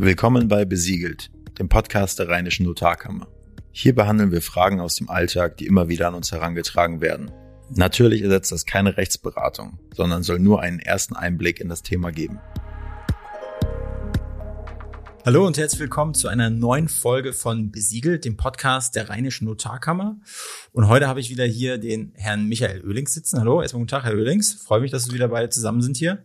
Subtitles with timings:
[0.00, 1.28] Willkommen bei Besiegelt,
[1.58, 3.26] dem Podcast der Rheinischen Notarkammer.
[3.72, 7.32] Hier behandeln wir Fragen aus dem Alltag, die immer wieder an uns herangetragen werden.
[7.70, 12.38] Natürlich ersetzt das keine Rechtsberatung, sondern soll nur einen ersten Einblick in das Thema geben.
[15.26, 20.20] Hallo und herzlich willkommen zu einer neuen Folge von Besiegelt, dem Podcast der Rheinischen Notarkammer.
[20.70, 23.40] Und heute habe ich wieder hier den Herrn Michael Oehlings sitzen.
[23.40, 24.54] Hallo, erstmal guten Tag, Herr Oehlings.
[24.54, 26.22] Freue mich, dass wir wieder beide zusammen sind hier.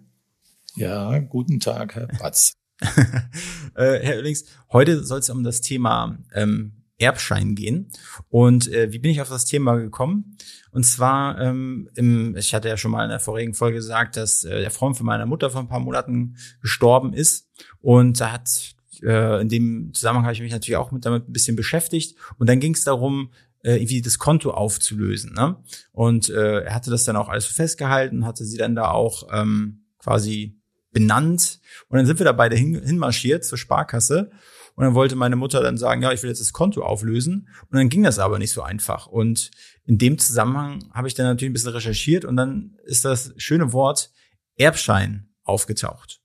[0.75, 2.53] Ja, guten Tag, Herr Patz.
[3.75, 7.91] äh, Herr Oehlings, heute soll es um das Thema ähm, Erbschein gehen.
[8.29, 10.37] Und äh, wie bin ich auf das Thema gekommen?
[10.71, 14.43] Und zwar, ähm, im, ich hatte ja schon mal in der vorigen Folge gesagt, dass
[14.43, 17.49] äh, der Freund von meiner Mutter vor ein paar Monaten gestorben ist.
[17.81, 21.33] Und da hat äh, in dem Zusammenhang habe ich mich natürlich auch mit damit ein
[21.33, 22.17] bisschen beschäftigt.
[22.37, 23.31] Und dann ging es darum,
[23.63, 25.33] äh, irgendwie das Konto aufzulösen.
[25.33, 25.57] Ne?
[25.91, 29.85] Und äh, er hatte das dann auch alles festgehalten, hatte sie dann da auch ähm,
[29.97, 30.59] quasi
[30.93, 31.59] benannt.
[31.89, 34.31] Und dann sind wir da beide hin, hinmarschiert zur Sparkasse.
[34.75, 37.49] Und dann wollte meine Mutter dann sagen, ja, ich will jetzt das Konto auflösen.
[37.69, 39.07] Und dann ging das aber nicht so einfach.
[39.07, 39.51] Und
[39.85, 43.73] in dem Zusammenhang habe ich dann natürlich ein bisschen recherchiert und dann ist das schöne
[43.73, 44.11] Wort
[44.57, 46.21] Erbschein aufgetaucht.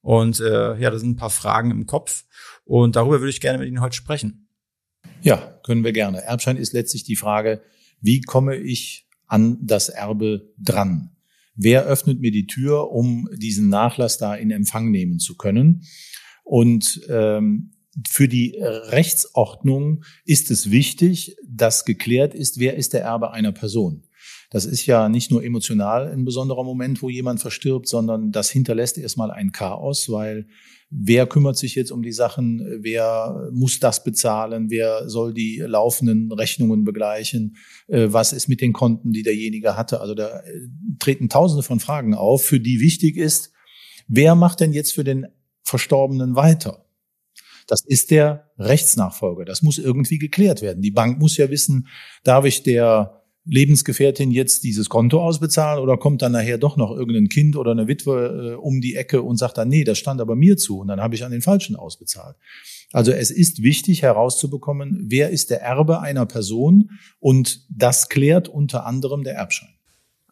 [0.00, 2.24] Und äh, ja, da sind ein paar Fragen im Kopf.
[2.64, 4.48] Und darüber würde ich gerne mit Ihnen heute sprechen.
[5.20, 6.22] Ja, können wir gerne.
[6.22, 7.62] Erbschein ist letztlich die Frage,
[8.00, 11.11] wie komme ich an das Erbe dran?
[11.54, 15.82] Wer öffnet mir die Tür, um diesen Nachlass da in Empfang nehmen zu können.
[16.44, 17.72] Und ähm,
[18.08, 24.04] für die Rechtsordnung ist es wichtig, dass geklärt ist, wer ist der Erbe einer Person.
[24.52, 28.98] Das ist ja nicht nur emotional ein besonderer Moment, wo jemand verstirbt, sondern das hinterlässt
[28.98, 30.46] erstmal ein Chaos, weil
[30.90, 36.30] wer kümmert sich jetzt um die Sachen, wer muss das bezahlen, wer soll die laufenden
[36.30, 37.56] Rechnungen begleichen,
[37.88, 40.02] äh, was ist mit den Konten, die derjenige hatte.
[40.02, 43.52] Also da äh, treten tausende von Fragen auf, für die wichtig ist,
[44.06, 45.28] wer macht denn jetzt für den
[45.62, 46.84] Verstorbenen weiter?
[47.66, 49.46] Das ist der Rechtsnachfolger.
[49.46, 50.82] Das muss irgendwie geklärt werden.
[50.82, 51.88] Die Bank muss ja wissen,
[52.22, 57.28] darf ich der Lebensgefährtin jetzt dieses Konto ausbezahlen oder kommt dann nachher doch noch irgendein
[57.28, 60.36] Kind oder eine Witwe äh, um die Ecke und sagt dann, nee, das stand aber
[60.36, 62.36] mir zu und dann habe ich an den Falschen ausbezahlt.
[62.92, 68.86] Also es ist wichtig herauszubekommen, wer ist der Erbe einer Person und das klärt unter
[68.86, 69.74] anderem der Erbschein.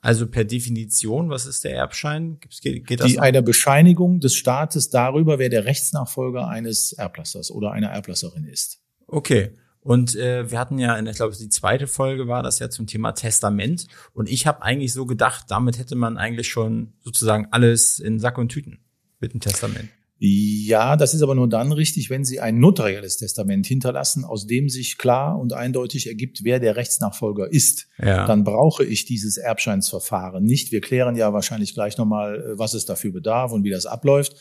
[0.03, 2.39] Also per Definition, was ist der Erbschein?
[2.63, 7.73] Geht, geht das die, eine Bescheinigung des Staates darüber, wer der Rechtsnachfolger eines Erblassers oder
[7.73, 8.81] einer Erblasserin ist.
[9.07, 9.51] Okay.
[9.83, 12.87] Und äh, wir hatten ja, in, ich glaube, die zweite Folge war das ja zum
[12.87, 13.87] Thema Testament.
[14.13, 18.37] Und ich habe eigentlich so gedacht, damit hätte man eigentlich schon sozusagen alles in Sack
[18.37, 18.81] und Tüten
[19.21, 19.89] mit dem Testament.
[20.23, 24.69] Ja, das ist aber nur dann richtig, wenn Sie ein notarielles Testament hinterlassen, aus dem
[24.69, 27.89] sich klar und eindeutig ergibt, wer der Rechtsnachfolger ist.
[27.99, 28.27] Ja.
[28.27, 30.73] Dann brauche ich dieses Erbscheinsverfahren nicht.
[30.73, 34.37] Wir klären ja wahrscheinlich gleich nochmal, äh, was es dafür bedarf und wie das abläuft.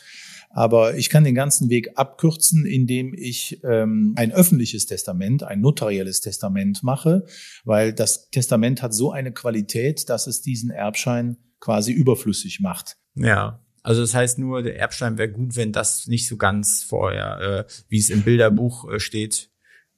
[0.52, 6.20] Aber ich kann den ganzen Weg abkürzen, indem ich ähm, ein öffentliches Testament, ein notarielles
[6.20, 7.24] Testament mache,
[7.64, 12.96] weil das Testament hat so eine Qualität, dass es diesen Erbschein quasi überflüssig macht.
[13.14, 13.64] Ja.
[13.82, 17.72] Also das heißt nur, der Erbschein wäre gut, wenn das nicht so ganz vorher, äh,
[17.88, 19.50] wie es im Bilderbuch äh, steht,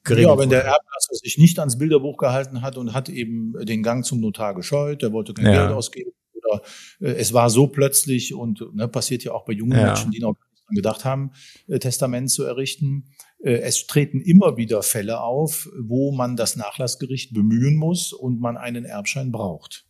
[0.03, 3.83] geregelt Ja, wenn der Erblasser sich nicht ans Bilderbuch gehalten hat und hat eben den
[3.83, 5.65] Gang zum Notar gescheut, der wollte kein ja.
[5.65, 6.11] Geld ausgeben,
[6.53, 6.63] oder
[6.99, 9.87] äh, es war so plötzlich und ne, passiert ja auch bei jungen ja.
[9.87, 10.35] Menschen, die noch
[10.69, 11.31] gedacht haben,
[11.67, 13.09] äh, Testament zu errichten.
[13.43, 18.57] Äh, es treten immer wieder Fälle auf, wo man das Nachlassgericht bemühen muss und man
[18.57, 19.85] einen Erbschein braucht.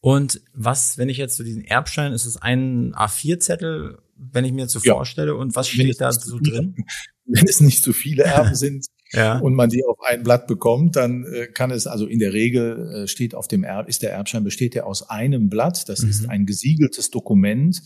[0.00, 4.62] Und was, wenn ich jetzt so diesen Erbschein, ist es ein A4-Zettel, wenn ich mir
[4.62, 4.94] jetzt so ja.
[4.94, 6.76] vorstelle, und was steht da so drin?
[7.30, 9.38] Wenn es nicht so viele Erben sind, ja.
[9.38, 13.04] und man die auf ein Blatt bekommt, dann äh, kann es, also in der Regel
[13.04, 15.88] äh, steht auf dem Erb, ist der Erbschein, besteht der aus einem Blatt.
[15.88, 16.10] Das mhm.
[16.10, 17.82] ist ein gesiegeltes Dokument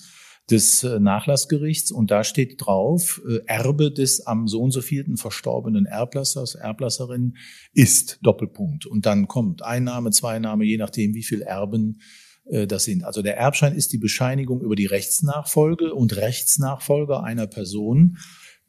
[0.50, 5.86] des äh, Nachlassgerichts und da steht drauf, Erbe des am so und so vielten verstorbenen
[5.86, 7.36] Erblassers, Erblasserin
[7.72, 8.86] ist Doppelpunkt.
[8.86, 12.00] Und dann kommt Einnahme, Zweinahme, je nachdem, wie viel Erben
[12.44, 13.04] das sind.
[13.04, 18.18] Also der Erbschein ist die Bescheinigung über die Rechtsnachfolge und Rechtsnachfolger einer Person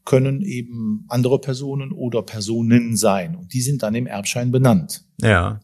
[0.05, 3.35] können eben andere Personen oder Personen sein.
[3.35, 5.05] Und die sind dann im Erbschein benannt.
[5.21, 5.59] Ja.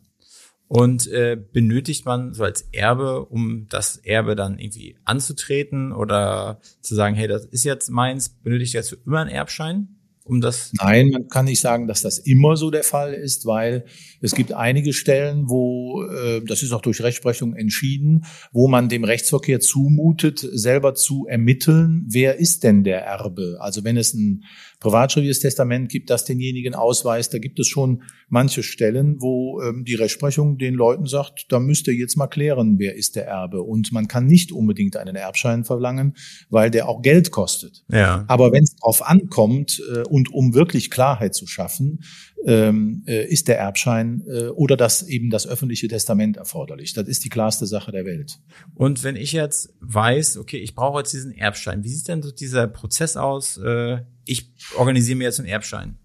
[0.68, 6.94] Und äh, benötigt man so als Erbe, um das Erbe dann irgendwie anzutreten oder zu
[6.94, 9.99] sagen, hey, das ist jetzt meins, benötigt jetzt für immer einen Erbschein?
[10.30, 10.72] Um das?
[10.80, 13.86] Nein, man kann nicht sagen, dass das immer so der Fall ist, weil
[14.22, 19.04] es gibt einige Stellen, wo, äh, das ist auch durch Rechtsprechung entschieden, wo man dem
[19.04, 23.58] Rechtsverkehr zumutet, selber zu ermitteln, wer ist denn der Erbe?
[23.60, 24.44] Also wenn es ein
[24.80, 29.96] privatschriftliches Testament gibt, das denjenigen ausweist, da gibt es schon manche Stellen, wo ähm, die
[29.96, 33.62] Rechtsprechung den Leuten sagt, da müsst ihr jetzt mal klären, wer ist der Erbe.
[33.62, 36.16] Und man kann nicht unbedingt einen Erbschein verlangen,
[36.50, 37.84] weil der auch Geld kostet.
[37.92, 38.24] Ja.
[38.28, 42.00] Aber wenn es darauf ankommt äh, und um wirklich Klarheit zu schaffen,
[42.46, 46.94] ähm, äh, ist der Erbschein äh, oder das eben das öffentliche Testament erforderlich.
[46.94, 48.40] Das ist die klarste Sache der Welt.
[48.76, 52.32] Und wenn ich jetzt weiß, okay, ich brauche jetzt diesen Erbschein, wie sieht denn so
[52.32, 53.58] dieser Prozess aus?
[53.58, 55.98] Äh, ich organisiere mir jetzt einen Erbschein.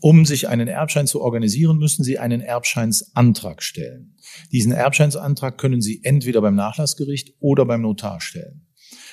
[0.00, 4.16] Um sich einen Erbschein zu organisieren, müssen Sie einen Erbscheinsantrag stellen.
[4.52, 8.66] Diesen Erbscheinsantrag können Sie entweder beim Nachlassgericht oder beim Notar stellen.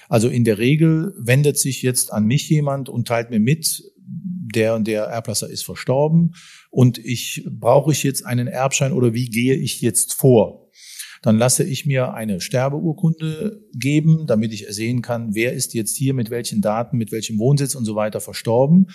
[0.09, 4.75] Also in der Regel wendet sich jetzt an mich jemand und teilt mir mit, der
[4.75, 6.33] und der Erblasser ist verstorben
[6.69, 10.69] und ich brauche ich jetzt einen Erbschein oder wie gehe ich jetzt vor?
[11.21, 16.13] Dann lasse ich mir eine Sterbeurkunde geben, damit ich sehen kann, wer ist jetzt hier
[16.13, 18.87] mit welchen Daten, mit welchem Wohnsitz und so weiter verstorben.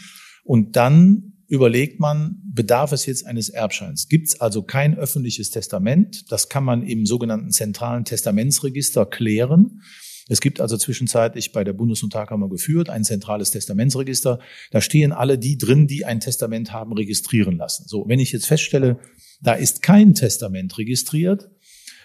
[0.43, 4.08] Und dann überlegt man, bedarf es jetzt eines Erbscheins?
[4.08, 6.31] Gibt es also kein öffentliches Testament?
[6.32, 9.82] Das kann man im sogenannten zentralen Testamentsregister klären.
[10.28, 14.40] Es gibt also zwischenzeitlich bei der Bundesnotarkammer geführt ein zentrales Testamentsregister.
[14.70, 17.84] Da stehen alle die drin, die ein Testament haben registrieren lassen.
[17.87, 18.99] So, wenn ich jetzt feststelle,
[19.40, 21.49] da ist kein Testament registriert,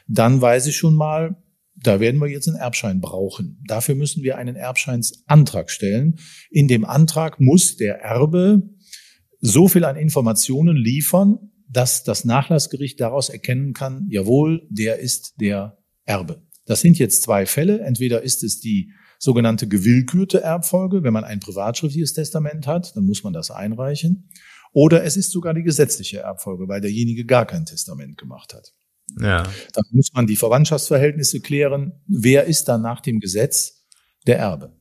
[0.07, 1.35] dann weiß ich schon mal,
[1.75, 3.63] da werden wir jetzt einen Erbschein brauchen.
[3.65, 6.19] Dafür müssen wir einen Erbscheinsantrag stellen.
[6.51, 8.62] In dem Antrag muss der Erbe
[9.39, 15.79] so viel an Informationen liefern, dass das Nachlassgericht daraus erkennen kann, jawohl, der ist der
[16.06, 16.44] Erbe.
[16.65, 17.81] Das sind jetzt zwei Fälle.
[17.81, 23.23] Entweder ist es die sogenannte gewillkürte Erbfolge, wenn man ein privatschriftliches Testament hat, dann muss
[23.23, 24.29] man das einreichen.
[24.73, 28.73] Oder es ist sogar die gesetzliche Erbfolge, weil derjenige gar kein Testament gemacht hat.
[29.19, 29.43] Ja.
[29.73, 32.01] Dann muss man die Verwandtschaftsverhältnisse klären.
[32.07, 33.85] Wer ist dann nach dem Gesetz
[34.25, 34.79] der Erbe?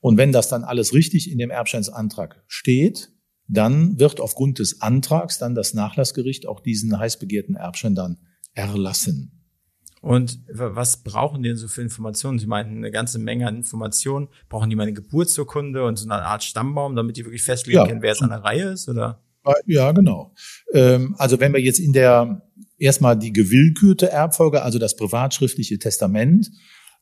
[0.00, 3.12] Und wenn das dann alles richtig in dem Erbscheinsantrag steht,
[3.48, 8.18] dann wird aufgrund des Antrags dann das Nachlassgericht auch diesen heiß begehrten Erbschein dann
[8.54, 9.35] erlassen.
[10.06, 12.38] Und was brauchen die denn so für Informationen?
[12.38, 14.28] Sie meinten eine ganze Menge an Informationen.
[14.48, 17.86] Brauchen die mal eine Geburtsurkunde und so eine Art Stammbaum, damit die wirklich festlegen Ja.
[17.86, 18.88] können, wer jetzt an der Reihe ist?
[18.88, 19.20] Oder?
[19.66, 20.32] Ja, genau.
[20.72, 22.42] Ähm, Also wenn wir jetzt in der
[22.78, 26.50] erstmal die gewillkürte Erbfolge, also das privatschriftliche Testament,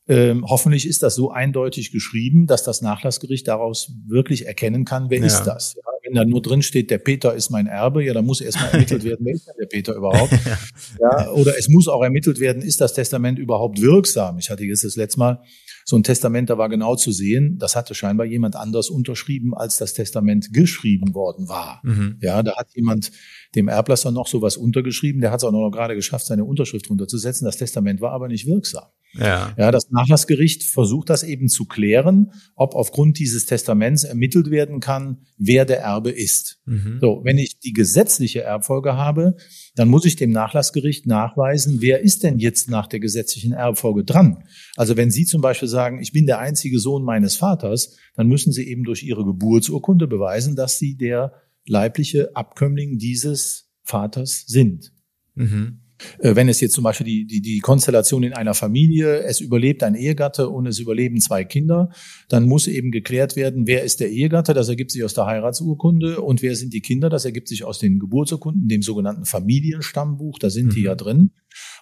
[0.07, 5.19] ähm, hoffentlich ist das so eindeutig geschrieben, dass das Nachlassgericht daraus wirklich erkennen kann, wer
[5.19, 5.25] Ja.
[5.25, 5.75] ist das.
[5.75, 8.69] Ja, wenn da nur drin steht, der Peter ist mein Erbe, ja, dann muss erstmal
[8.71, 10.31] ermittelt werden, wer ist denn der Peter überhaupt?
[11.01, 14.37] Ja, oder es muss auch ermittelt werden, ist das Testament überhaupt wirksam?
[14.37, 15.41] Ich hatte jetzt das letzte Mal
[15.83, 19.77] so ein Testament, da war genau zu sehen, das hatte scheinbar jemand anders unterschrieben, als
[19.77, 21.81] das Testament geschrieben worden war.
[21.83, 22.17] Mhm.
[22.21, 23.11] Ja, da hat jemand
[23.55, 27.45] dem Erblasser noch sowas untergeschrieben, der hat es auch noch gerade geschafft, seine Unterschrift runterzusetzen.
[27.45, 28.85] Das Testament war aber nicht wirksam.
[29.17, 29.53] Ja.
[29.57, 35.19] Ja, das Nachlassgericht versucht das eben zu klären, ob aufgrund dieses Testaments ermittelt werden kann,
[35.37, 36.59] wer der Erbe ist.
[36.65, 36.99] Mhm.
[37.01, 39.35] So, wenn ich die gesetzliche Erbfolge habe,
[39.75, 44.43] dann muss ich dem Nachlassgericht nachweisen, wer ist denn jetzt nach der gesetzlichen Erbfolge dran?
[44.75, 48.51] Also wenn Sie zum Beispiel sagen, ich bin der einzige Sohn meines Vaters, dann müssen
[48.51, 51.33] Sie eben durch Ihre Geburtsurkunde beweisen, dass Sie der
[51.67, 54.91] leibliche Abkömmling dieses Vaters sind.
[55.35, 55.81] Mhm.
[56.19, 59.81] Äh, Wenn es jetzt zum Beispiel die, die, die Konstellation in einer Familie, es überlebt
[59.81, 61.89] ein Ehegatte und es überleben zwei Kinder,
[62.27, 66.19] dann muss eben geklärt werden, wer ist der Ehegatte, das ergibt sich aus der Heiratsurkunde
[66.19, 70.49] und wer sind die Kinder, das ergibt sich aus den Geburtsurkunden, dem sogenannten Familienstammbuch, da
[70.49, 70.85] sind die Mhm.
[70.85, 71.31] ja drin.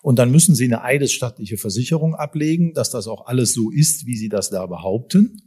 [0.04, 4.16] Und dann müssen sie eine eidesstattliche Versicherung ablegen, dass das auch alles so ist, wie
[4.16, 5.42] sie das da behaupten.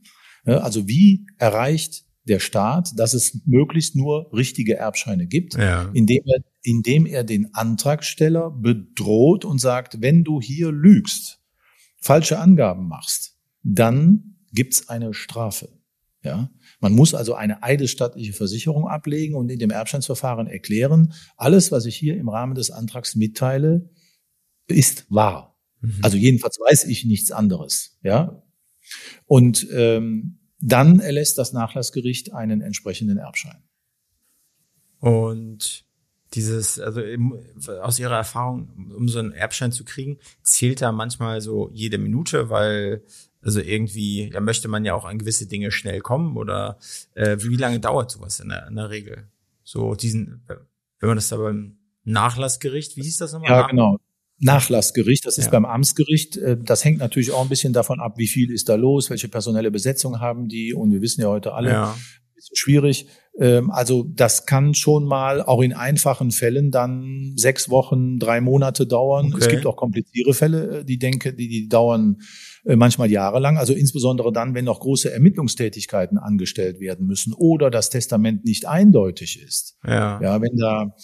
[0.45, 5.55] Also wie erreicht der Staat, dass es möglichst nur richtige Erbscheine gibt?
[5.55, 5.91] Ja.
[5.93, 11.41] indem er, indem er den Antragsteller bedroht und sagt, wenn du hier lügst,
[12.01, 15.69] falsche Angaben machst, dann gibt's eine Strafe.
[16.23, 21.87] Ja, man muss also eine eidesstattliche Versicherung ablegen und in dem Erbscheinsverfahren erklären, alles, was
[21.87, 23.91] ich hier im Rahmen des Antrags mitteile,
[24.67, 25.57] ist wahr.
[25.81, 26.01] Mhm.
[26.03, 27.99] Also jedenfalls weiß ich nichts anderes.
[28.03, 28.43] Ja,
[29.27, 33.63] und ähm, dann erlässt das Nachlassgericht einen entsprechenden Erbschein.
[34.99, 35.85] Und
[36.35, 37.03] dieses, also
[37.81, 42.51] aus Ihrer Erfahrung, um so einen Erbschein zu kriegen, zählt da manchmal so jede Minute,
[42.51, 43.05] weil
[43.43, 46.79] also irgendwie, ja, möchte man ja auch an gewisse Dinge schnell kommen oder
[47.15, 49.29] äh, wie lange dauert sowas in der, in der Regel?
[49.63, 53.51] So diesen, wenn man das da beim Nachlassgericht, wie hieß das nochmal?
[53.51, 53.99] Ja, genau.
[54.39, 55.51] Nachlassgericht, das ist Ja.
[55.53, 56.37] beim Amtsgericht.
[56.37, 59.29] Äh, Das hängt natürlich auch ein bisschen davon ab, wie viel ist da los, welche
[59.29, 60.75] personelle Besetzung haben die.
[60.75, 61.97] Und wir wissen ja heute alle, Ja,
[62.53, 63.07] schwierig.
[63.39, 68.87] Ähm, also das kann schon mal auch in einfachen Fällen dann sechs Wochen, drei Monate
[68.87, 69.33] dauern.
[69.35, 69.39] Okay.
[69.41, 72.19] Es gibt auch komplizierte Fälle, äh, die denke, die, die dauern
[72.65, 73.59] äh, manchmal jahrelang.
[73.59, 79.43] Also insbesondere dann, wenn noch große Ermittlungstätigkeiten angestellt werden müssen oder das Testament nicht eindeutig
[79.43, 79.79] ist.
[79.87, 80.95] Ja, ja wenn da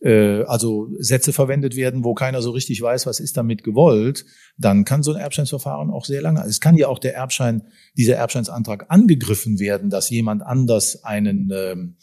[0.00, 4.24] äh, also Sätze verwendet werden, wo keiner so richtig weiß, was ist damit gewollt,
[4.56, 6.42] dann kann so ein Erbscheinsverfahren auch sehr lange.
[6.44, 7.62] Es kann ja auch der Erbschein,
[7.96, 11.96] dieser Erbscheinsantrag angegriffen werden, dass jemand anders einen ähm,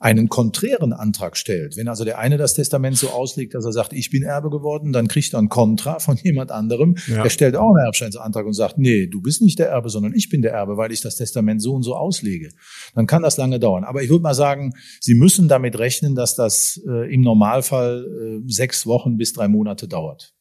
[0.00, 3.92] einen konträren Antrag stellt, wenn also der eine das Testament so auslegt, dass er sagt,
[3.92, 6.96] ich bin Erbe geworden, dann kriegt er ein Kontra von jemand anderem.
[7.06, 7.24] Ja.
[7.24, 10.28] Er stellt auch einen Erbscheinsantrag und sagt, nee, du bist nicht der Erbe, sondern ich
[10.28, 12.50] bin der Erbe, weil ich das Testament so und so auslege.
[12.94, 13.84] Dann kann das lange dauern.
[13.84, 18.52] Aber ich würde mal sagen, Sie müssen damit rechnen, dass das äh, im Normalfall äh,
[18.52, 20.34] sechs Wochen bis drei Monate dauert.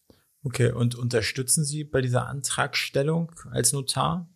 [0.44, 4.30] Okay, und unterstützen Sie bei dieser Antragstellung als Notar?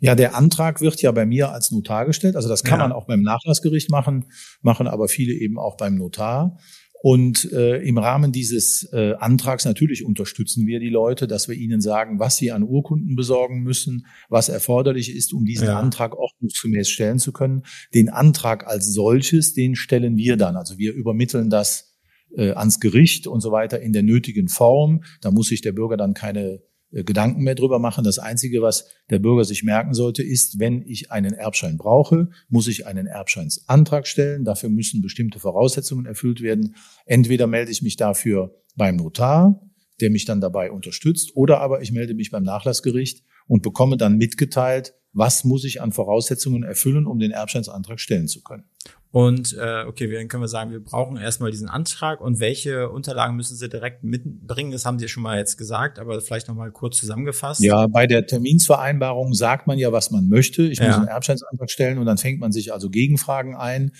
[0.00, 2.36] Ja, der Antrag wird ja bei mir als Notar gestellt.
[2.36, 2.88] Also das kann ja.
[2.88, 4.26] man auch beim Nachlassgericht machen,
[4.60, 6.58] machen aber viele eben auch beim Notar.
[7.00, 11.80] Und äh, im Rahmen dieses äh, Antrags natürlich unterstützen wir die Leute, dass wir ihnen
[11.80, 15.78] sagen, was sie an Urkunden besorgen müssen, was erforderlich ist, um diesen ja.
[15.78, 17.62] Antrag ordnungsgemäß stellen zu können.
[17.94, 20.56] Den Antrag als solches, den stellen wir dann.
[20.56, 21.96] Also wir übermitteln das
[22.36, 25.04] äh, ans Gericht und so weiter in der nötigen Form.
[25.20, 28.04] Da muss sich der Bürger dann keine Gedanken mehr drüber machen.
[28.04, 32.66] Das Einzige, was der Bürger sich merken sollte, ist, wenn ich einen Erbschein brauche, muss
[32.66, 34.44] ich einen Erbscheinsantrag stellen.
[34.44, 36.76] Dafür müssen bestimmte Voraussetzungen erfüllt werden.
[37.04, 39.60] Entweder melde ich mich dafür beim Notar,
[40.00, 44.16] der mich dann dabei unterstützt, oder aber ich melde mich beim Nachlassgericht und bekomme dann
[44.16, 48.64] mitgeteilt, was muss ich an Voraussetzungen erfüllen, um den Erbscheinsantrag stellen zu können.
[49.10, 53.36] Und äh, okay, dann können wir sagen, wir brauchen erstmal diesen Antrag und welche Unterlagen
[53.36, 54.70] müssen Sie direkt mitbringen?
[54.70, 57.62] Das haben Sie schon mal jetzt gesagt, aber vielleicht nochmal kurz zusammengefasst.
[57.62, 60.62] Ja, bei der Terminsvereinbarung sagt man ja, was man möchte.
[60.64, 63.92] Ich muss einen Erbscheinsantrag stellen und dann fängt man sich also Gegenfragen ein.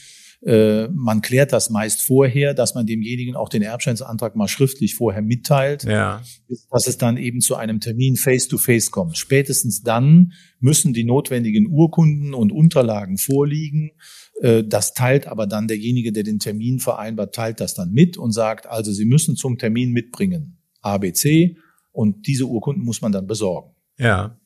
[0.45, 5.23] Äh, man klärt das meist vorher, dass man demjenigen auch den Erbscheinsantrag mal schriftlich vorher
[5.23, 6.23] mitteilt, ja.
[6.71, 9.19] dass es dann eben zu einem Termin face-to-face -face kommt.
[9.19, 13.91] Spätestens dann müssen die notwendigen Urkunden und Unterlagen vorliegen.
[14.41, 18.31] Äh, das teilt aber dann derjenige, der den Termin vereinbart, teilt das dann mit und
[18.31, 21.57] sagt, also Sie müssen zum Termin mitbringen ABC
[21.91, 23.75] und diese Urkunden muss man dann besorgen.
[23.99, 24.39] Ja.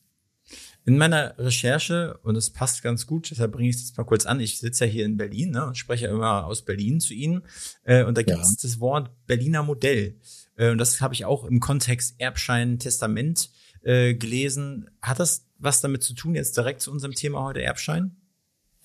[0.84, 4.40] In meiner Recherche, und es passt ganz gut, deshalb bringe ich es mal kurz an,
[4.40, 7.42] ich sitze ja hier in Berlin ne, und spreche ja immer aus Berlin zu Ihnen.
[7.84, 8.68] Äh, und da gibt es ja.
[8.68, 10.18] das Wort Berliner Modell.
[10.56, 13.50] Äh, und das habe ich auch im Kontext Erbschein, Testament
[13.82, 14.90] äh, gelesen.
[15.00, 18.16] Hat das was damit zu tun, jetzt direkt zu unserem Thema heute Erbschein?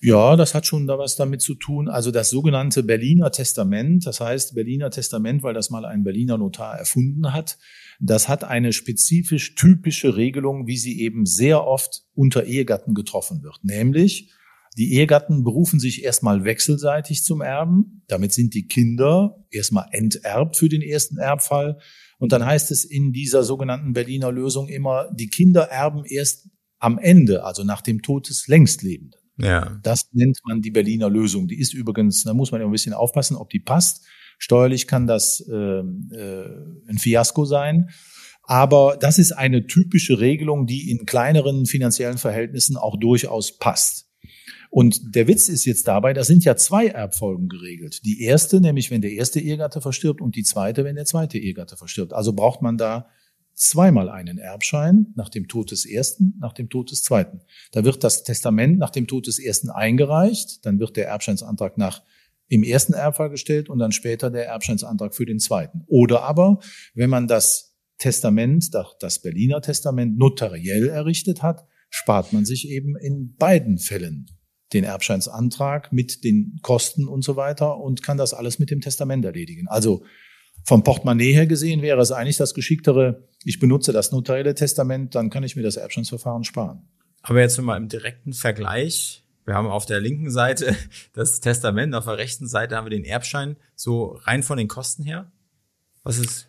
[0.00, 1.88] Ja, das hat schon da was damit zu tun.
[1.88, 6.78] Also das sogenannte Berliner Testament, das heißt Berliner Testament, weil das mal ein Berliner Notar
[6.78, 7.58] erfunden hat,
[7.98, 13.58] das hat eine spezifisch typische Regelung, wie sie eben sehr oft unter Ehegatten getroffen wird.
[13.62, 14.32] Nämlich,
[14.76, 18.04] die Ehegatten berufen sich erstmal wechselseitig zum Erben.
[18.06, 21.80] Damit sind die Kinder erstmal enterbt für den ersten Erbfall.
[22.18, 26.98] Und dann heißt es in dieser sogenannten Berliner Lösung immer, die Kinder erben erst am
[26.98, 29.17] Ende, also nach dem Tod des Längstlebenden.
[29.38, 29.78] Ja.
[29.82, 31.48] Das nennt man die Berliner Lösung.
[31.48, 34.04] Die ist übrigens, da muss man ja ein bisschen aufpassen, ob die passt.
[34.38, 35.84] Steuerlich kann das äh, äh,
[36.88, 37.90] ein Fiasko sein.
[38.42, 44.06] Aber das ist eine typische Regelung, die in kleineren finanziellen Verhältnissen auch durchaus passt.
[44.70, 48.04] Und der Witz ist jetzt dabei, da sind ja zwei Erbfolgen geregelt.
[48.04, 51.76] Die erste, nämlich wenn der erste Ehegatte verstirbt und die zweite, wenn der zweite Ehegatte
[51.76, 52.12] verstirbt.
[52.12, 53.08] Also braucht man da
[53.58, 57.40] zweimal einen Erbschein nach dem Tod des ersten, nach dem Tod des zweiten.
[57.72, 62.02] Da wird das Testament nach dem Tod des ersten eingereicht, dann wird der Erbscheinsantrag nach
[62.48, 65.82] im ersten Erbfall gestellt und dann später der Erbscheinsantrag für den zweiten.
[65.86, 66.60] Oder aber,
[66.94, 73.34] wenn man das Testament, das Berliner Testament notariell errichtet hat, spart man sich eben in
[73.34, 74.26] beiden Fällen
[74.72, 79.24] den Erbscheinsantrag mit den Kosten und so weiter und kann das alles mit dem Testament
[79.24, 79.66] erledigen.
[79.68, 80.04] Also
[80.64, 85.30] vom Portemonnaie her gesehen wäre es eigentlich das Geschicktere, ich benutze das notarielle Testament, dann
[85.30, 86.82] kann ich mir das Erbschaftsverfahren sparen.
[87.22, 89.24] Aber jetzt mal im direkten Vergleich.
[89.44, 90.76] Wir haben auf der linken Seite
[91.14, 93.56] das Testament, auf der rechten Seite haben wir den Erbschein.
[93.74, 95.32] So rein von den Kosten her?
[96.02, 96.48] Was ist?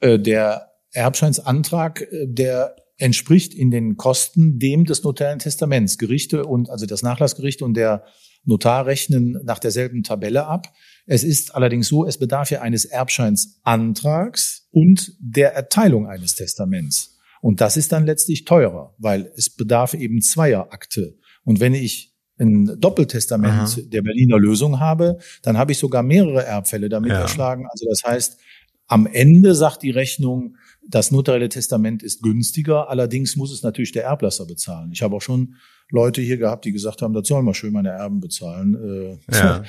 [0.00, 5.98] Äh, der Erbscheinsantrag, äh, der entspricht in den Kosten dem des notariellen Testaments.
[5.98, 8.04] Gerichte und, also das Nachlassgericht und der
[8.44, 10.68] Notar rechnen nach derselben Tabelle ab.
[11.06, 17.18] Es ist allerdings so, es bedarf ja eines Erbscheinsantrags und der Erteilung eines Testaments.
[17.40, 21.18] Und das ist dann letztlich teurer, weil es bedarf eben zweier Akte.
[21.44, 23.80] Und wenn ich ein Doppeltestament Aha.
[23.84, 27.20] der Berliner Lösung habe, dann habe ich sogar mehrere Erbfälle damit ja.
[27.20, 27.66] erschlagen.
[27.70, 28.38] Also das heißt,
[28.86, 30.56] am Ende sagt die Rechnung,
[30.86, 34.90] das notarielle Testament ist günstiger, allerdings muss es natürlich der Erblasser bezahlen.
[34.92, 35.54] Ich habe auch schon
[35.90, 39.18] Leute hier gehabt, die gesagt haben, das sollen wir schön meine Erben bezahlen.
[39.30, 39.62] Äh, ja.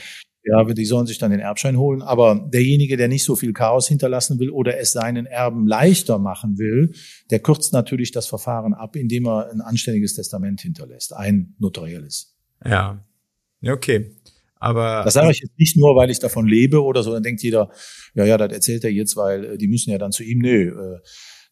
[0.47, 2.03] Ja, die sollen sich dann den Erbschein holen.
[2.03, 6.59] Aber derjenige, der nicht so viel Chaos hinterlassen will oder es seinen Erben leichter machen
[6.59, 6.93] will,
[7.31, 12.35] der kürzt natürlich das Verfahren ab, indem er ein anständiges Testament hinterlässt, ein notarielles.
[12.63, 13.03] Ja,
[13.65, 14.11] okay.
[14.57, 17.11] Aber das sage ich jetzt nicht nur, weil ich davon lebe oder so.
[17.11, 17.69] Dann denkt jeder,
[18.13, 20.39] ja, ja, das erzählt er jetzt, weil äh, die müssen ja dann zu ihm.
[20.39, 20.99] Nö, äh,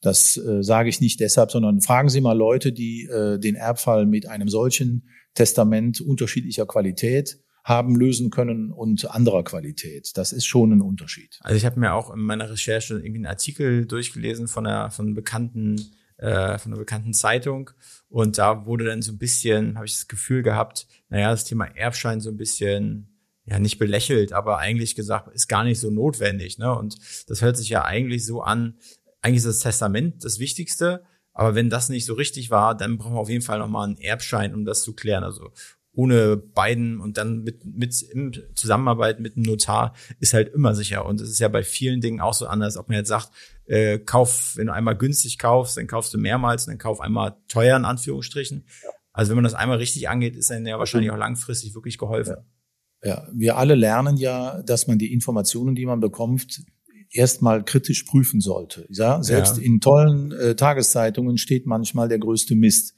[0.02, 4.28] das äh, sage ich nicht deshalb, sondern fragen Sie mal Leute, die den Erbfall mit
[4.28, 10.18] einem solchen Testament unterschiedlicher Qualität haben lösen können und anderer Qualität.
[10.18, 11.40] Das ist schon ein Unterschied.
[11.42, 15.14] Also ich habe mir auch in meiner Recherche irgendwie einen Artikel durchgelesen von einer von
[15.14, 17.72] bekannten äh, von einer bekannten Zeitung
[18.10, 21.66] und da wurde dann so ein bisschen, habe ich das Gefühl gehabt, naja, das Thema
[21.66, 23.10] Erbschein so ein bisschen
[23.46, 26.58] ja nicht belächelt, aber eigentlich gesagt, ist gar nicht so notwendig.
[26.60, 26.74] Ne?
[26.74, 28.78] Und das hört sich ja eigentlich so an,
[29.22, 31.04] eigentlich ist das Testament das Wichtigste,
[31.34, 33.98] aber wenn das nicht so richtig war, dann brauchen wir auf jeden Fall nochmal einen
[33.98, 35.24] Erbschein, um das zu klären.
[35.24, 35.52] Also
[35.96, 41.06] ohne beiden und dann mit, mit in Zusammenarbeit mit einem Notar ist halt immer sicher.
[41.06, 43.30] Und es ist ja bei vielen Dingen auch so anders, ob man jetzt sagt,
[43.66, 47.78] äh, kauf, wenn du einmal günstig kaufst, dann kaufst du mehrmals, dann kauf einmal teuer
[47.78, 48.66] in Anführungsstrichen.
[49.12, 52.38] Also wenn man das einmal richtig angeht, ist dann ja wahrscheinlich auch langfristig wirklich geholfen.
[53.04, 53.10] Ja.
[53.10, 56.64] ja, wir alle lernen ja, dass man die Informationen, die man bekommt,
[57.12, 58.88] erstmal kritisch prüfen sollte.
[58.90, 59.64] Ja, selbst ja.
[59.64, 62.96] in tollen äh, Tageszeitungen steht manchmal der größte Mist.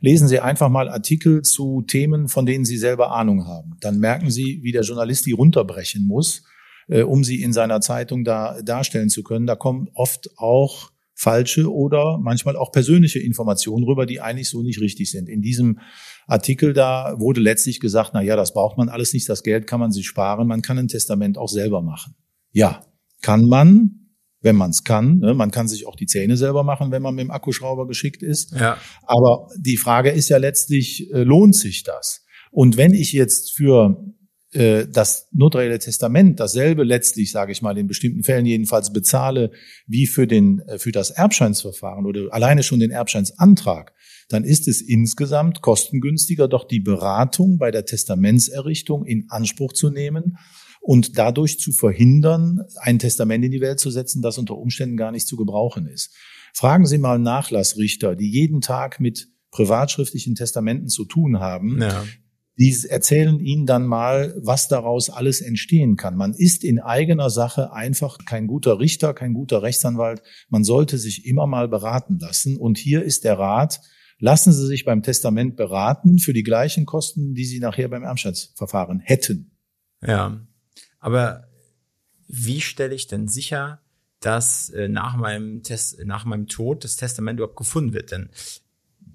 [0.00, 3.76] Lesen Sie einfach mal Artikel zu Themen, von denen Sie selber Ahnung haben.
[3.80, 6.44] Dann merken Sie, wie der Journalist die runterbrechen muss,
[6.88, 9.46] äh, um sie in seiner Zeitung da darstellen zu können.
[9.46, 14.80] Da kommen oft auch falsche oder manchmal auch persönliche Informationen rüber, die eigentlich so nicht
[14.80, 15.28] richtig sind.
[15.28, 15.78] In diesem
[16.26, 19.80] Artikel da wurde letztlich gesagt, na ja, das braucht man alles nicht, das Geld kann
[19.80, 22.16] man sich sparen, man kann ein Testament auch selber machen.
[22.50, 22.84] Ja,
[23.22, 24.03] kann man,
[24.44, 25.18] wenn man es kann.
[25.18, 25.34] Ne?
[25.34, 28.52] Man kann sich auch die Zähne selber machen, wenn man mit dem Akkuschrauber geschickt ist.
[28.52, 28.76] Ja.
[29.06, 32.24] Aber die Frage ist ja letztlich, äh, lohnt sich das?
[32.50, 34.04] Und wenn ich jetzt für
[34.52, 39.50] äh, das notarielle Testament dasselbe letztlich, sage ich mal, in bestimmten Fällen jedenfalls bezahle
[39.86, 43.94] wie für den äh, für das Erbscheinsverfahren oder alleine schon den Erbscheinsantrag,
[44.28, 50.36] dann ist es insgesamt kostengünstiger, doch die Beratung bei der Testamentserrichtung in Anspruch zu nehmen
[50.84, 55.12] und dadurch zu verhindern, ein Testament in die Welt zu setzen, das unter Umständen gar
[55.12, 56.14] nicht zu gebrauchen ist.
[56.52, 61.80] Fragen Sie mal Nachlassrichter, die jeden Tag mit privatschriftlichen Testamenten zu tun haben.
[61.80, 62.04] Ja.
[62.58, 66.16] Die erzählen Ihnen dann mal, was daraus alles entstehen kann.
[66.16, 70.22] Man ist in eigener Sache einfach kein guter Richter, kein guter Rechtsanwalt.
[70.50, 72.58] Man sollte sich immer mal beraten lassen.
[72.58, 73.80] Und hier ist der Rat,
[74.18, 79.00] lassen Sie sich beim Testament beraten für die gleichen Kosten, die Sie nachher beim Erbschaftsverfahren
[79.00, 79.56] hätten.
[80.06, 80.46] Ja,
[81.04, 81.48] aber
[82.28, 83.82] wie stelle ich denn sicher,
[84.20, 88.10] dass äh, nach meinem Test, nach meinem Tod das Testament überhaupt gefunden wird?
[88.10, 88.30] Denn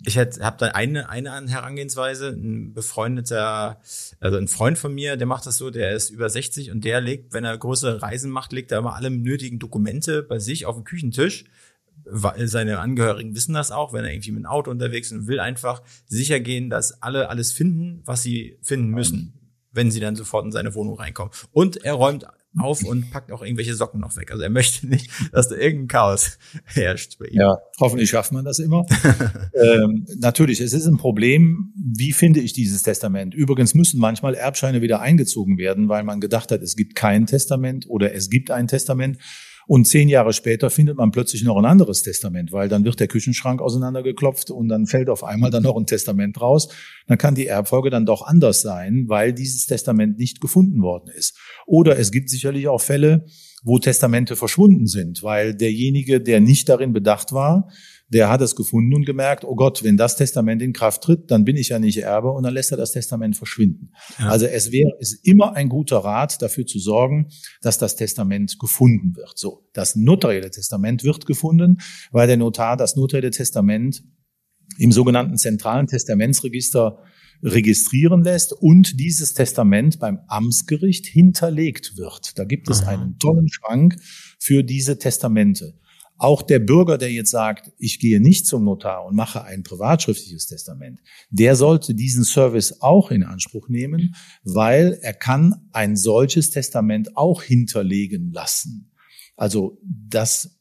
[0.05, 3.81] ich habe da eine, eine Herangehensweise, ein befreundeter,
[4.19, 7.01] also ein Freund von mir, der macht das so, der ist über 60 und der
[7.01, 10.75] legt, wenn er größere Reisen macht, legt er immer alle nötigen Dokumente bei sich auf
[10.75, 11.45] den Küchentisch.
[12.05, 15.39] Seine Angehörigen wissen das auch, wenn er irgendwie mit dem Auto unterwegs ist und will
[15.39, 19.38] einfach sicher gehen, dass alle alles finden, was sie finden müssen
[19.79, 21.31] wenn sie dann sofort in seine Wohnung reinkommen.
[21.53, 22.25] Und er räumt
[22.57, 24.31] auf und packt auch irgendwelche Socken noch weg.
[24.31, 27.39] Also er möchte nicht, dass da irgendein Chaos herrscht bei ihm.
[27.39, 28.85] Ja, hoffentlich schafft man das immer.
[29.53, 33.33] ähm, natürlich, es ist ein Problem, wie finde ich dieses Testament?
[33.33, 37.85] Übrigens müssen manchmal Erbscheine wieder eingezogen werden, weil man gedacht hat, es gibt kein Testament
[37.87, 39.17] oder es gibt ein Testament.
[39.69, 43.07] Und zehn Jahre später findet man plötzlich noch ein anderes Testament, weil dann wird der
[43.07, 46.69] Küchenschrank auseinandergeklopft und dann fällt auf einmal dann noch ein Testament raus.
[47.05, 51.37] Dann kann die Erbfolge dann doch anders sein, weil dieses Testament nicht gefunden worden ist.
[51.67, 53.27] Oder es gibt sicherlich auch Fälle,
[53.61, 57.69] wo Testamente verschwunden sind, weil derjenige, der nicht darin bedacht war,
[58.11, 61.45] der hat es gefunden und gemerkt, oh Gott, wenn das Testament in Kraft tritt, dann
[61.45, 63.91] bin ich ja nicht Erbe und dann lässt er das Testament verschwinden.
[64.17, 64.29] Ja.
[64.29, 67.27] Also es wäre, es ist immer ein guter Rat, dafür zu sorgen,
[67.61, 69.37] dass das Testament gefunden wird.
[69.37, 69.67] So.
[69.73, 71.77] Das notarielle Testament wird gefunden,
[72.11, 74.03] weil der Notar das notarielle Testament
[74.77, 76.99] im sogenannten zentralen Testamentsregister
[77.41, 82.37] registrieren lässt und dieses Testament beim Amtsgericht hinterlegt wird.
[82.37, 83.95] Da gibt es einen tollen Schrank
[84.39, 85.73] für diese Testamente.
[86.19, 90.47] Auch der Bürger, der jetzt sagt, ich gehe nicht zum Notar und mache ein privatschriftliches
[90.47, 97.15] Testament, der sollte diesen Service auch in Anspruch nehmen, weil er kann ein solches Testament
[97.15, 98.91] auch hinterlegen lassen.
[99.37, 100.59] Also das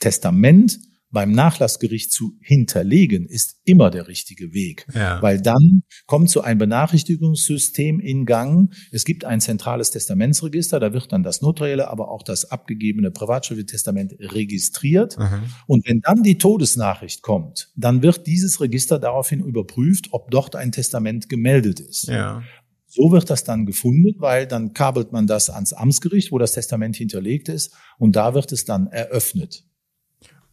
[0.00, 4.86] Testament beim Nachlassgericht zu hinterlegen, ist immer der richtige Weg.
[4.94, 5.22] Ja.
[5.22, 8.74] Weil dann kommt so ein Benachrichtigungssystem in Gang.
[8.90, 13.66] Es gibt ein zentrales Testamentsregister, da wird dann das notarielle, aber auch das abgegebene privatschriftliche
[13.66, 15.18] Testament registriert.
[15.18, 15.42] Mhm.
[15.66, 20.72] Und wenn dann die Todesnachricht kommt, dann wird dieses Register daraufhin überprüft, ob dort ein
[20.72, 22.08] Testament gemeldet ist.
[22.08, 22.42] Ja.
[22.88, 26.96] So wird das dann gefunden, weil dann kabelt man das ans Amtsgericht, wo das Testament
[26.96, 29.65] hinterlegt ist, und da wird es dann eröffnet.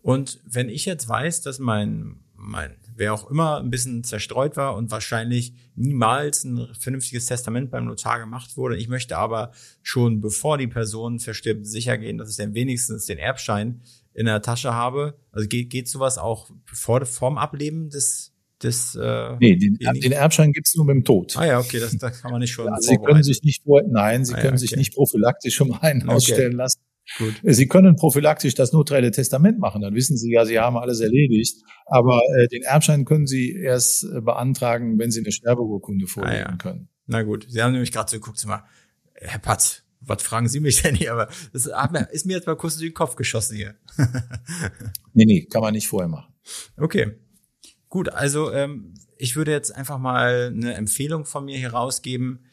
[0.03, 4.75] Und wenn ich jetzt weiß, dass mein, mein, wer auch immer ein bisschen zerstreut war
[4.75, 10.57] und wahrscheinlich niemals ein vernünftiges Testament beim Notar gemacht wurde, ich möchte aber schon bevor
[10.57, 13.81] die Person verstirbt sicher gehen, dass ich dann wenigstens den Erbschein
[14.13, 15.17] in der Tasche habe.
[15.31, 20.51] Also geht, geht sowas auch vor, vorm Ableben des, des äh, Nee, den, den Erbschein
[20.51, 21.37] gibt's nur mit dem Tod.
[21.37, 22.67] Ah ja, okay, das, das kann man nicht schon.
[22.67, 24.79] Ja, Sie können sich nicht nein, Sie Ah ja, können sich okay.
[24.79, 26.11] nicht prophylaktisch mal einen Okay.
[26.11, 26.81] ausstellen lassen.
[27.17, 27.33] Gut.
[27.43, 31.61] Sie können prophylaktisch das notarielle Testament machen, dann wissen Sie ja, Sie haben alles erledigt.
[31.85, 36.49] Aber äh, den Erbschein können Sie erst äh, beantragen, wenn Sie eine Sterbeurkunde vorlegen Ah
[36.51, 36.57] ja.
[36.57, 36.87] können.
[37.05, 38.63] Na gut, Sie haben nämlich gerade so geguckt, mal,
[39.15, 41.11] Herr Patz, was fragen Sie mich denn hier?
[41.13, 43.75] Aber das mir- ist mir jetzt mal kurz in den Kopf geschossen hier.
[45.13, 46.33] Nee, nee, kann man nicht vorher machen.
[46.77, 47.11] Okay.
[47.89, 52.45] Gut, also ähm, ich würde jetzt einfach mal eine Empfehlung von mir hier rausgeben.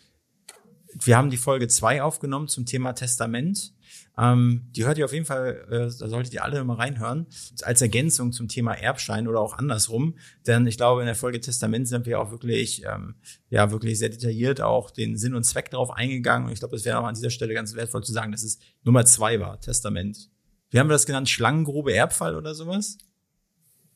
[0.93, 3.73] Wir haben die Folge zwei aufgenommen zum Thema Testament.
[4.19, 7.27] Ähm, die hört ihr auf jeden Fall, äh, da solltet ihr alle mal reinhören,
[7.63, 10.17] als Ergänzung zum Thema Erbschein oder auch andersrum.
[10.47, 13.15] Denn ich glaube, in der Folge Testament sind wir auch wirklich, ähm,
[13.49, 16.49] ja, wirklich sehr detailliert auch den Sinn und Zweck darauf eingegangen.
[16.49, 18.59] Und ich glaube, es wäre auch an dieser Stelle ganz wertvoll zu sagen, dass es
[18.83, 20.31] Nummer zwei war, Testament.
[20.71, 21.29] Wie haben wir das genannt?
[21.29, 22.99] Schlangengrube Erbfall oder sowas?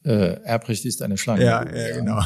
[0.05, 1.44] Äh, Erbrecht ist eine Schlange.
[1.44, 2.22] Ja, ja, genau.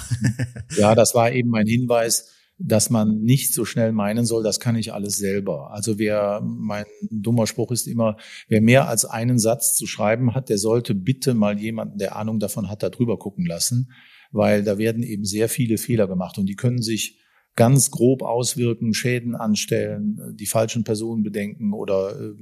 [0.76, 4.76] Ja, das war eben mein Hinweis, dass man nicht so schnell meinen soll, das kann
[4.76, 5.70] ich alles selber.
[5.70, 8.16] Also wer, mein dummer Spruch ist immer,
[8.48, 12.40] wer mehr als einen Satz zu schreiben hat, der sollte bitte mal jemanden, der Ahnung
[12.40, 13.92] davon hat, da drüber gucken lassen,
[14.32, 17.20] weil da werden eben sehr viele Fehler gemacht und die können sich
[17.54, 22.32] ganz grob auswirken, Schäden anstellen, die falschen Personen bedenken oder äh,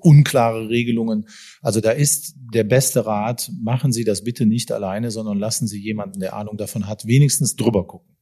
[0.00, 1.26] unklare Regelungen.
[1.60, 5.78] Also da ist der beste Rat, machen Sie das bitte nicht alleine, sondern lassen Sie
[5.78, 8.16] jemanden, der Ahnung davon hat, wenigstens drüber gucken.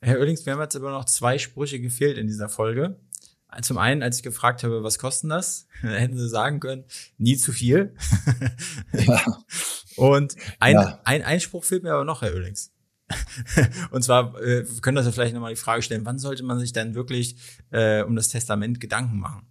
[0.00, 2.98] Herr Oellings, wir haben jetzt aber noch zwei Sprüche gefehlt in dieser Folge.
[3.62, 6.84] Zum einen, als ich gefragt habe, was kosten das, hätten Sie sagen können,
[7.18, 7.94] nie zu viel.
[8.92, 9.24] Ja.
[9.96, 11.00] Und ein, Ja.
[11.04, 12.72] ein, ein Spruch fehlt mir aber noch, Herr Oellings.
[13.90, 16.60] Und zwar, äh, wir können das ja vielleicht nochmal die Frage stellen, wann sollte man
[16.60, 17.36] sich denn wirklich
[17.72, 19.46] äh, um das Testament Gedanken machen?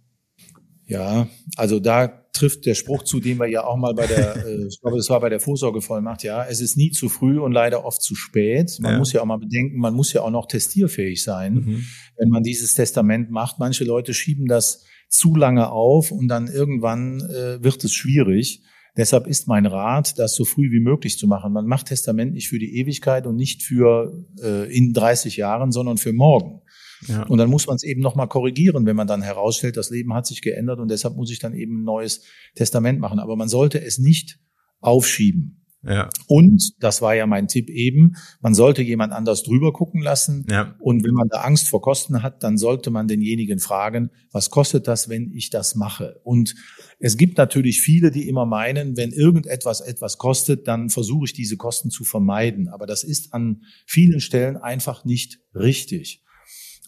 [0.90, 4.66] Ja, also da trifft der Spruch zu, den wir ja auch mal bei der, äh,
[4.66, 7.84] ich glaube, das war bei der Vorsorgevollmacht, ja, es ist nie zu früh und leider
[7.84, 8.76] oft zu spät.
[8.80, 8.98] Man Ja.
[8.98, 11.84] muss ja auch mal bedenken, man muss ja auch noch testierfähig sein, Mhm.
[12.18, 13.58] wenn man dieses Testament macht.
[13.58, 18.62] Manche Leute schieben das zu lange auf und dann irgendwann äh, wird es schwierig.
[18.96, 21.52] Deshalb ist mein Rat, das so früh wie möglich zu machen.
[21.52, 25.96] Man macht Testament nicht für die Ewigkeit und nicht für äh, in 30 Jahren, sondern
[25.96, 26.60] für morgen.
[27.06, 27.22] Ja.
[27.24, 30.26] Und dann muss man es eben nochmal korrigieren, wenn man dann herausstellt, das Leben hat
[30.26, 32.22] sich geändert und deshalb muss ich dann eben ein neues
[32.54, 33.18] Testament machen.
[33.18, 34.38] Aber man sollte es nicht
[34.80, 35.64] aufschieben.
[35.82, 40.46] ja, Und, das war ja mein Tipp eben, man sollte jemand anders drüber gucken lassen.
[40.50, 44.50] ja, Und wenn man da Angst vor Kosten hat, dann sollte man denjenigen fragen, was
[44.50, 46.20] kostet das, wenn ich das mache?
[46.22, 46.54] Und
[46.98, 51.56] es gibt natürlich viele, die immer meinen, wenn irgendetwas etwas kostet, dann versuche ich diese
[51.56, 52.68] Kosten zu vermeiden.
[52.68, 56.22] Aber das ist an vielen Stellen einfach nicht richtig.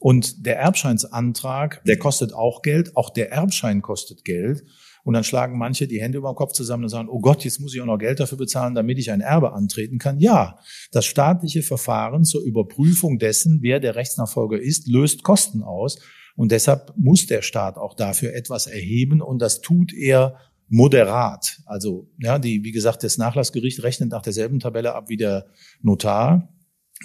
[0.02, 4.64] Und der Erbscheinsantrag, der kostet auch Geld, auch der Erbschein kostet Geld.
[5.04, 7.60] Und dann schlagen manche die Hände über den Kopf zusammen und sagen, oh Gott, jetzt
[7.60, 10.18] muss ich auch noch Geld dafür bezahlen, damit ich ein Erbe antreten kann.
[10.18, 10.58] Ja,
[10.90, 16.00] das staatliche Verfahren zur Überprüfung dessen, wer der Rechtsnachfolger ist, löst Kosten aus.
[16.34, 19.22] Und deshalb muss der Staat auch dafür etwas erheben.
[19.22, 20.36] Und das tut er
[20.68, 21.60] moderat.
[21.64, 25.46] Also, ja, die, wie gesagt, das Nachlassgericht rechnet nach derselben Tabelle ab wie der
[25.80, 26.48] Notar.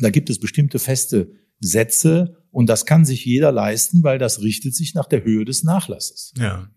[0.01, 4.73] Da gibt es bestimmte feste Sätze und das kann sich jeder leisten, weil das richtet
[4.73, 6.33] sich nach der Höhe des Nachlasses.
[6.39, 6.67] ja.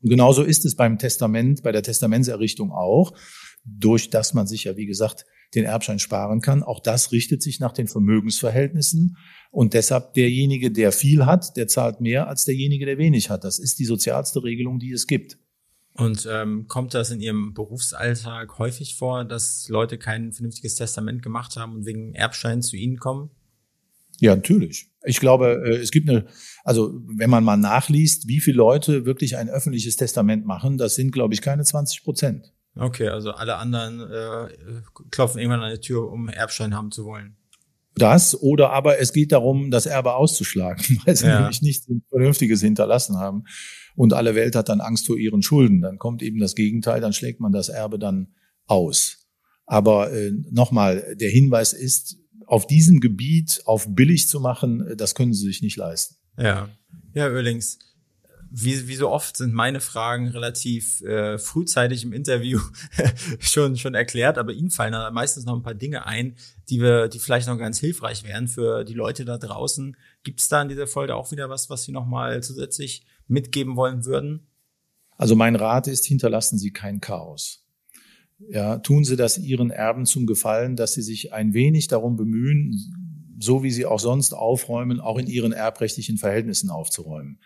[0.00, 3.12] Und genauso ist es beim Testament, bei der Testamentserrichtung auch,
[3.62, 6.62] durch das man sich ja, wie gesagt, den Erbschein sparen kann.
[6.62, 9.18] Auch das richtet sich nach den Vermögensverhältnissen.
[9.50, 13.44] Und deshalb derjenige, der viel hat, der zahlt mehr als derjenige, der wenig hat.
[13.44, 15.36] Das ist die sozialste Regelung, die es gibt.
[15.92, 21.56] Und ähm, kommt das in Ihrem Berufsalltag häufig vor, dass Leute kein vernünftiges Testament gemacht
[21.56, 23.32] haben und wegen Erbschein zu Ihnen kommen?
[24.20, 24.90] Ja, natürlich.
[25.04, 26.26] Ich glaube, äh, es gibt eine,
[26.64, 31.12] also wenn man mal nachliest, wie viele Leute wirklich ein öffentliches Testament machen, das sind,
[31.12, 32.52] glaube ich, keine 20 Prozent.
[32.74, 34.48] Okay, also alle anderen äh,
[35.10, 37.36] klopfen irgendwann an die Tür, um Erbschein haben zu wollen.
[37.94, 41.40] Das oder aber es geht darum, das Erbe auszuschlagen, weil sie Ja.
[41.40, 43.44] nämlich nichts Vernünftiges hinterlassen haben.
[43.94, 45.80] Und alle Welt hat dann Angst vor ihren Schulden.
[45.80, 48.34] Dann kommt eben das Gegenteil, dann schlägt man das Erbe dann
[48.66, 49.26] aus.
[49.64, 55.32] Aber äh, nochmal, der Hinweis ist, auf diesem Gebiet auf billig zu machen, das können
[55.32, 56.16] Sie sich nicht leisten.
[56.38, 56.68] Ja,
[57.14, 57.78] ja, Oerlings.
[58.48, 62.60] Wie, wie so oft sind meine Fragen relativ äh, frühzeitig im Interview
[63.40, 66.36] schon schon erklärt, aber Ihnen fallen da meistens noch ein paar Dinge ein,
[66.68, 69.96] die wir, die vielleicht noch ganz hilfreich wären für die Leute da draußen.
[70.22, 73.76] Gibt es da in dieser Folge auch wieder was, was Sie noch mal zusätzlich mitgeben
[73.76, 74.46] wollen würden?
[75.16, 77.65] Also mein Rat ist, hinterlassen Sie kein Chaos.
[78.50, 83.34] Ja, tun Sie das Ihren Erben zum Gefallen, dass Sie sich ein wenig darum bemühen,
[83.38, 87.38] so wie Sie auch sonst aufräumen, auch in Ihren erbrechtlichen Verhältnissen aufzuräumen.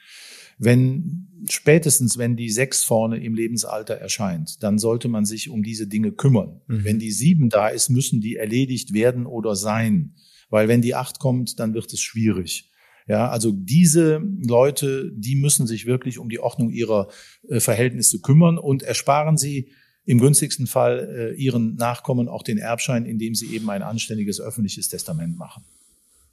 [0.59, 5.87] Wenn spätestens, wenn die sechs vorne im Lebensalter erscheint, dann sollte man sich um diese
[5.87, 6.61] Dinge kümmern.
[6.66, 6.85] Mhm.
[6.85, 10.14] Wenn die sieben da ist, müssen die erledigt werden oder sein.
[10.50, 12.70] Weil wenn die acht kommt, dann wird es schwierig.
[13.07, 17.09] Ja, also diese Leute, die müssen sich wirklich um die Ordnung ihrer
[17.48, 19.70] äh, Verhältnisse kümmern und ersparen sie
[20.04, 24.88] im günstigsten Fall äh, ihren Nachkommen auch den Erbschein, indem sie eben ein anständiges öffentliches
[24.88, 25.64] Testament machen.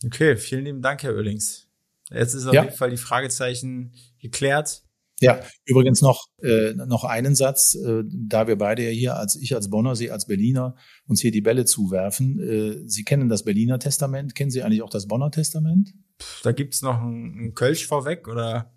[0.06, 1.68] Okay, vielen lieben Dank, Herr Oellings.
[2.10, 2.64] Jetzt ist auf ja.
[2.64, 4.84] jeden Fall die Fragezeichen geklärt.
[5.20, 9.56] Ja, übrigens noch äh, noch einen Satz, äh, da wir beide ja hier als ich
[9.56, 10.76] als Bonner, Sie als Berliner
[11.08, 12.40] uns hier die Bälle zuwerfen.
[12.40, 15.96] Äh, Sie kennen das Berliner Testament, kennen Sie eigentlich auch das Bonner Testament?
[16.44, 18.72] Da gibt's noch einen Kölsch vorweg oder?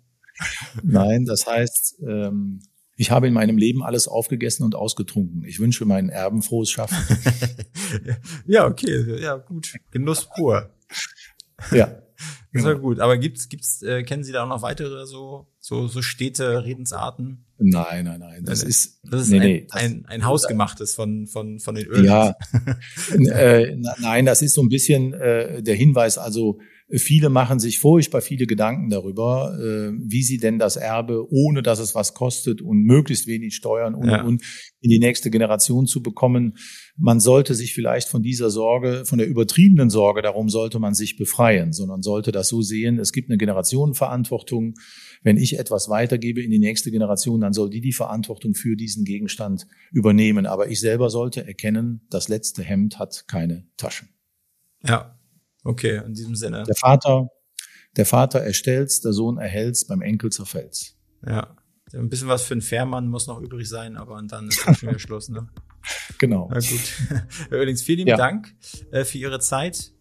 [0.81, 2.61] Nein, das heißt, ähm,
[2.95, 5.43] ich habe in meinem Leben alles aufgegessen und ausgetrunken.
[5.45, 6.97] Ich wünsche meinen Erben frohes Schaffen.
[8.45, 10.69] ja, okay, ja gut, Genuss pur.
[11.71, 11.97] Ja.
[12.53, 12.99] Das war gut.
[12.99, 17.45] Aber gibt's, gibt's, äh, kennen Sie da auch noch weitere so, so, so Städte, Redensarten?
[17.57, 18.43] Nein, nein, nein.
[18.43, 21.85] Das ist, das ist nee, ein, nee, das, ein, ein hausgemachtes von, von, von den
[21.85, 22.05] Ölen.
[22.05, 22.35] Ja.
[23.31, 26.17] äh, nein, das ist so ein bisschen äh, der Hinweis.
[26.17, 26.59] Also
[26.93, 31.79] Viele machen sich furchtbar viele Gedanken darüber, äh, wie sie denn das Erbe, ohne dass
[31.79, 34.23] es was kostet und möglichst wenig Steuern und, ja.
[34.23, 34.43] und
[34.81, 36.57] in die nächste Generation zu bekommen.
[36.97, 41.15] Man sollte sich vielleicht von dieser Sorge, von der übertriebenen Sorge darum sollte man sich
[41.15, 44.73] befreien, sondern sollte das so sehen, es gibt eine Generationenverantwortung.
[45.23, 49.05] Wenn ich etwas weitergebe in die nächste Generation, dann soll die die Verantwortung für diesen
[49.05, 50.45] Gegenstand übernehmen.
[50.45, 54.09] Aber ich selber sollte erkennen, das letzte Hemd hat keine Taschen.
[54.83, 55.20] Ja,
[55.63, 56.63] Okay, in diesem Sinne.
[56.63, 57.29] Der Vater,
[57.97, 60.97] der Vater erstellt's, der Sohn erhält's, beim Enkel zerfällt's.
[61.25, 61.55] Ja.
[61.93, 64.99] Ein bisschen was für einen Fährmann muss noch übrig sein, aber dann ist schon wieder
[64.99, 65.49] Schluss, ne?
[66.19, 66.49] Genau.
[66.49, 66.93] Na gut.
[67.49, 68.17] Herr Oehlings, vielen lieben ja.
[68.17, 68.55] Dank
[68.91, 69.91] äh, für Ihre Zeit.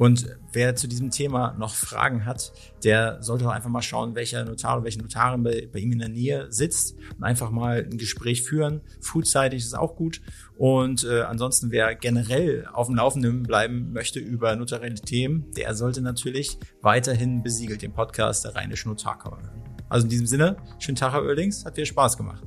[0.00, 4.46] Und wer zu diesem Thema noch Fragen hat, der sollte doch einfach mal schauen, welcher
[4.46, 7.98] Notar oder welche Notarin bei, bei, ihm in der Nähe sitzt und einfach mal ein
[7.98, 8.80] Gespräch führen.
[9.02, 10.22] Frühzeitig ist auch gut.
[10.56, 16.00] Und äh, ansonsten, wer generell auf dem Laufenden bleiben möchte über notarielle Themen, der sollte
[16.00, 19.64] natürlich weiterhin besiegelt den Podcast der Rheinischen Notarkammer hören.
[19.90, 22.42] Also in diesem Sinne, schönen Tag, Herr Oerdings, hat viel Spaß gemacht.